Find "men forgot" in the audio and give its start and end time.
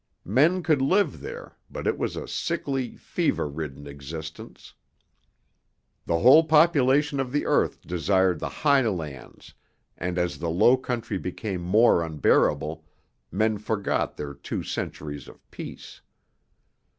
13.31-14.17